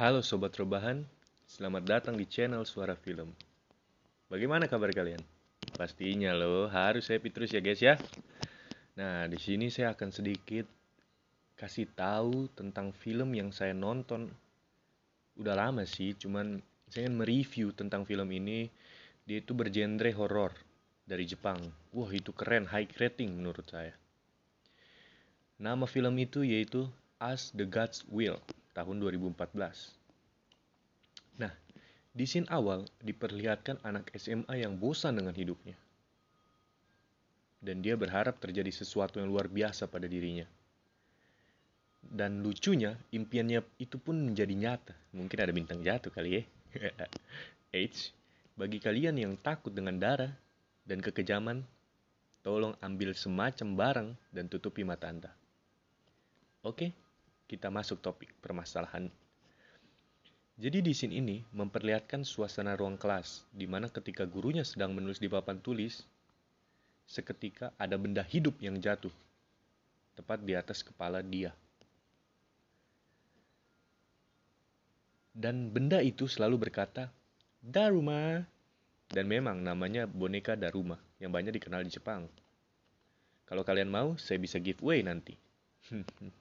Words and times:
Halo 0.00 0.24
Sobat 0.24 0.56
Rebahan, 0.56 1.04
selamat 1.44 1.84
datang 1.84 2.16
di 2.16 2.24
channel 2.24 2.64
Suara 2.64 2.96
Film. 2.96 3.36
Bagaimana 4.32 4.64
kabar 4.64 4.88
kalian? 4.96 5.20
Pastinya 5.76 6.32
loh, 6.32 6.72
harus 6.72 7.04
happy 7.12 7.28
terus 7.28 7.52
ya 7.52 7.60
guys 7.60 7.84
ya. 7.84 8.00
Nah, 8.96 9.28
di 9.28 9.36
sini 9.36 9.68
saya 9.68 9.92
akan 9.92 10.08
sedikit 10.08 10.64
kasih 11.52 11.84
tahu 11.92 12.48
tentang 12.56 12.96
film 12.96 13.36
yang 13.36 13.52
saya 13.52 13.76
nonton. 13.76 14.32
Udah 15.36 15.52
lama 15.52 15.84
sih, 15.84 16.16
cuman 16.16 16.64
saya 16.88 17.04
ingin 17.04 17.20
mereview 17.20 17.68
tentang 17.76 18.08
film 18.08 18.32
ini. 18.32 18.72
Dia 19.28 19.44
itu 19.44 19.52
bergenre 19.52 20.16
horor 20.16 20.56
dari 21.04 21.28
Jepang. 21.28 21.60
Wah, 21.92 22.08
itu 22.08 22.32
keren, 22.32 22.64
high 22.72 22.88
rating 22.96 23.36
menurut 23.36 23.68
saya. 23.68 23.92
Nama 25.60 25.84
film 25.84 26.16
itu 26.16 26.40
yaitu 26.40 26.88
As 27.20 27.52
the 27.52 27.68
Gods 27.68 28.08
Will 28.08 28.40
tahun 28.76 29.02
2014. 29.02 30.00
Nah, 31.40 31.52
di 32.10 32.24
scene 32.26 32.50
awal 32.50 32.84
diperlihatkan 33.00 33.80
anak 33.86 34.10
SMA 34.18 34.60
yang 34.60 34.76
bosan 34.76 35.16
dengan 35.18 35.34
hidupnya. 35.34 35.78
Dan 37.60 37.84
dia 37.84 37.94
berharap 37.96 38.40
terjadi 38.40 38.72
sesuatu 38.72 39.20
yang 39.20 39.28
luar 39.28 39.46
biasa 39.46 39.86
pada 39.86 40.08
dirinya. 40.08 40.48
Dan 42.00 42.40
lucunya, 42.40 42.96
impiannya 43.12 43.60
itu 43.76 44.00
pun 44.00 44.16
menjadi 44.16 44.56
nyata. 44.56 44.96
Mungkin 45.12 45.38
ada 45.38 45.52
bintang 45.52 45.84
jatuh 45.84 46.08
kali 46.08 46.40
ya. 46.40 46.42
H, 47.76 48.16
bagi 48.56 48.80
kalian 48.80 49.20
yang 49.20 49.36
takut 49.36 49.70
dengan 49.70 50.00
darah 50.00 50.32
dan 50.88 51.04
kekejaman, 51.04 51.62
tolong 52.40 52.72
ambil 52.80 53.12
semacam 53.12 53.68
barang 53.76 54.08
dan 54.32 54.48
tutupi 54.48 54.80
mata 54.82 55.12
Anda. 55.12 55.30
Oke, 56.64 56.92
kita 57.50 57.66
masuk 57.66 57.98
topik 57.98 58.30
permasalahan. 58.38 59.10
Jadi 60.54 60.78
di 60.86 60.94
scene 60.94 61.18
ini 61.18 61.42
memperlihatkan 61.50 62.22
suasana 62.22 62.78
ruang 62.78 62.94
kelas, 62.94 63.42
di 63.50 63.66
mana 63.66 63.90
ketika 63.90 64.22
gurunya 64.22 64.62
sedang 64.62 64.94
menulis 64.94 65.18
di 65.18 65.26
papan 65.26 65.58
tulis, 65.58 66.06
seketika 67.10 67.74
ada 67.74 67.98
benda 67.98 68.22
hidup 68.22 68.54
yang 68.62 68.78
jatuh, 68.78 69.10
tepat 70.14 70.38
di 70.46 70.54
atas 70.54 70.86
kepala 70.86 71.26
dia. 71.26 71.50
Dan 75.34 75.74
benda 75.74 75.98
itu 76.04 76.30
selalu 76.30 76.70
berkata, 76.70 77.10
Daruma. 77.58 78.46
Dan 79.10 79.26
memang 79.26 79.58
namanya 79.58 80.06
boneka 80.06 80.54
Daruma, 80.54 80.94
yang 81.18 81.34
banyak 81.34 81.50
dikenal 81.58 81.82
di 81.82 81.90
Jepang. 81.90 82.30
Kalau 83.48 83.66
kalian 83.66 83.90
mau, 83.90 84.14
saya 84.14 84.38
bisa 84.38 84.62
giveaway 84.62 85.02
nanti. 85.02 85.34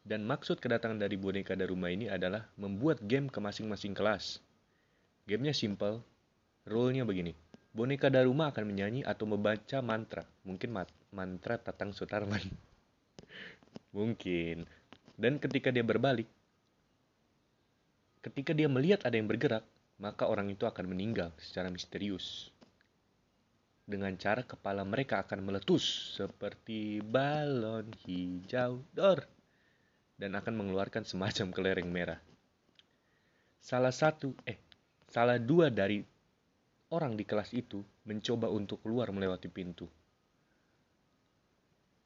Dan 0.00 0.24
maksud 0.24 0.64
kedatangan 0.64 0.96
dari 0.96 1.20
boneka 1.20 1.52
Daruma 1.52 1.92
ini 1.92 2.08
adalah 2.08 2.48
membuat 2.56 3.04
game 3.04 3.28
ke 3.28 3.36
masing-masing 3.36 3.92
kelas. 3.92 4.40
Gamenya 5.28 5.52
simple, 5.52 6.00
rule-nya 6.64 7.04
begini. 7.04 7.36
Boneka 7.70 8.08
Daruma 8.08 8.48
akan 8.50 8.64
menyanyi 8.64 9.04
atau 9.04 9.28
membaca 9.28 9.78
mantra. 9.84 10.24
Mungkin 10.42 10.72
mat 10.72 10.88
mantra 11.12 11.60
Tatang 11.60 11.92
Sutarman. 11.92 12.40
Mungkin. 13.96 14.64
Dan 15.20 15.36
ketika 15.36 15.68
dia 15.68 15.84
berbalik, 15.84 16.26
ketika 18.24 18.56
dia 18.56 18.72
melihat 18.72 19.04
ada 19.04 19.20
yang 19.20 19.28
bergerak, 19.28 19.62
maka 20.00 20.24
orang 20.24 20.48
itu 20.48 20.64
akan 20.64 20.88
meninggal 20.88 21.28
secara 21.36 21.68
misterius. 21.68 22.48
Dengan 23.84 24.16
cara 24.16 24.40
kepala 24.46 24.80
mereka 24.82 25.20
akan 25.20 25.44
meletus 25.44 26.16
seperti 26.16 27.04
balon 27.04 27.90
hijau 28.06 28.80
dor 28.94 29.26
dan 30.20 30.36
akan 30.36 30.52
mengeluarkan 30.60 31.08
semacam 31.08 31.48
kelereng 31.48 31.88
merah. 31.88 32.20
Salah 33.64 33.92
satu, 33.92 34.36
eh, 34.44 34.60
salah 35.08 35.40
dua 35.40 35.72
dari 35.72 36.04
orang 36.92 37.16
di 37.16 37.24
kelas 37.24 37.56
itu 37.56 37.80
mencoba 38.04 38.52
untuk 38.52 38.84
keluar 38.84 39.08
melewati 39.08 39.48
pintu. 39.48 39.88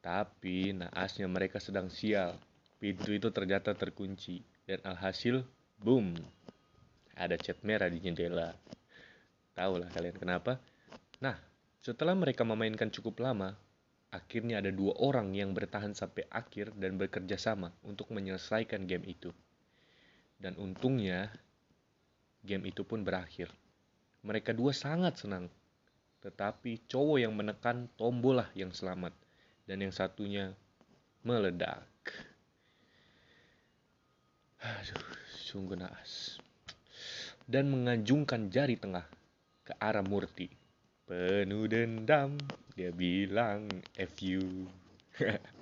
Tapi 0.00 0.72
naasnya 0.72 1.28
mereka 1.28 1.60
sedang 1.60 1.92
sial. 1.92 2.40
Pintu 2.80 3.12
itu 3.12 3.28
ternyata 3.28 3.76
terkunci 3.76 4.40
dan 4.64 4.80
alhasil, 4.86 5.44
boom, 5.76 6.16
ada 7.18 7.34
cat 7.36 7.60
merah 7.66 7.90
di 7.90 7.98
jendela. 8.00 8.54
Tahu 9.58 9.82
lah 9.82 9.90
kalian 9.90 10.16
kenapa? 10.16 10.62
Nah, 11.18 11.34
setelah 11.82 12.14
mereka 12.14 12.46
memainkan 12.46 12.86
cukup 12.94 13.18
lama, 13.18 13.58
akhirnya 14.14 14.60
ada 14.62 14.72
dua 14.72 14.96
orang 14.98 15.34
yang 15.36 15.52
bertahan 15.52 15.92
sampai 15.92 16.24
akhir 16.32 16.76
dan 16.76 16.96
bekerja 16.96 17.36
sama 17.36 17.72
untuk 17.84 18.08
menyelesaikan 18.12 18.88
game 18.88 19.04
itu. 19.08 19.30
Dan 20.38 20.54
untungnya, 20.56 21.28
game 22.46 22.70
itu 22.70 22.86
pun 22.86 23.02
berakhir. 23.02 23.50
Mereka 24.22 24.54
dua 24.54 24.70
sangat 24.70 25.18
senang. 25.18 25.50
Tetapi 26.22 26.88
cowok 26.90 27.18
yang 27.22 27.34
menekan 27.34 27.90
tombol 27.98 28.42
lah 28.42 28.50
yang 28.54 28.70
selamat. 28.70 29.14
Dan 29.66 29.82
yang 29.82 29.94
satunya 29.94 30.54
meledak. 31.26 31.86
Aduh, 34.58 35.06
sungguh 35.38 35.78
naas 35.78 36.38
dan 37.48 37.72
mengajungkan 37.72 38.52
jari 38.52 38.76
tengah 38.76 39.08
ke 39.64 39.72
arah 39.80 40.04
Murti. 40.04 40.52
Penuh 41.08 41.64
dendam, 41.64 42.36
dia 42.78 42.94
bilang 42.94 43.66
F 43.98 44.22
you. 44.22 44.70